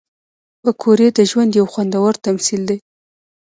پکورې 0.61 1.07
د 1.17 1.19
ژوند 1.29 1.51
یو 1.59 1.65
خوندور 1.73 2.13
تمثیل 2.25 2.61
دی 2.69 2.77